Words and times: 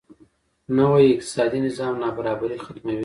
نوی 0.77 1.05
اقتصادي 1.15 1.59
نظام 1.67 1.93
نابرابري 2.03 2.57
ختموي. 2.65 2.99